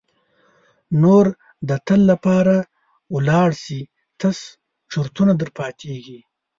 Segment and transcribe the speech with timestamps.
[1.01, 1.25] نور
[1.69, 2.55] د تل لپاره
[3.15, 3.79] ولاړ سي
[4.19, 4.37] تش
[4.91, 6.19] چرتونه در پاتیږي.